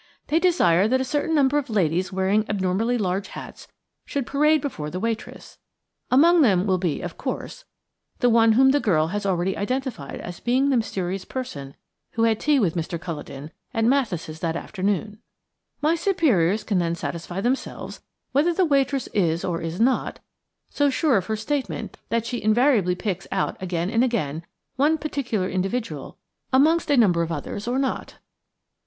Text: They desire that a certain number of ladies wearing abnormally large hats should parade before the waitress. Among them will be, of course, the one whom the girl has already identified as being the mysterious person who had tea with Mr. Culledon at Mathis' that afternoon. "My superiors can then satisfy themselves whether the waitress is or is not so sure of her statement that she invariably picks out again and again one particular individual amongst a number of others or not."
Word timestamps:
They 0.29 0.39
desire 0.39 0.87
that 0.87 0.99
a 0.99 1.03
certain 1.05 1.35
number 1.35 1.59
of 1.59 1.69
ladies 1.69 2.11
wearing 2.11 2.43
abnormally 2.49 2.97
large 2.97 3.27
hats 3.27 3.67
should 4.03 4.25
parade 4.25 4.59
before 4.59 4.89
the 4.89 4.99
waitress. 4.99 5.59
Among 6.09 6.41
them 6.41 6.65
will 6.65 6.79
be, 6.79 7.01
of 7.01 7.19
course, 7.19 7.65
the 8.17 8.27
one 8.27 8.53
whom 8.53 8.71
the 8.71 8.79
girl 8.79 9.09
has 9.09 9.27
already 9.27 9.55
identified 9.55 10.19
as 10.19 10.39
being 10.39 10.69
the 10.71 10.77
mysterious 10.77 11.23
person 11.23 11.75
who 12.13 12.23
had 12.23 12.39
tea 12.39 12.57
with 12.59 12.73
Mr. 12.73 12.99
Culledon 12.99 13.51
at 13.75 13.85
Mathis' 13.85 14.39
that 14.39 14.55
afternoon. 14.55 15.19
"My 15.83 15.93
superiors 15.93 16.63
can 16.63 16.79
then 16.79 16.95
satisfy 16.95 17.39
themselves 17.39 18.01
whether 18.31 18.53
the 18.55 18.65
waitress 18.65 19.05
is 19.13 19.45
or 19.45 19.61
is 19.61 19.79
not 19.79 20.19
so 20.71 20.89
sure 20.89 21.17
of 21.17 21.27
her 21.27 21.35
statement 21.35 21.99
that 22.09 22.25
she 22.25 22.41
invariably 22.41 22.95
picks 22.95 23.27
out 23.31 23.55
again 23.61 23.91
and 23.91 24.03
again 24.03 24.43
one 24.77 24.97
particular 24.97 25.47
individual 25.47 26.17
amongst 26.51 26.89
a 26.89 26.97
number 26.97 27.21
of 27.21 27.31
others 27.31 27.67
or 27.67 27.77
not." 27.77 28.15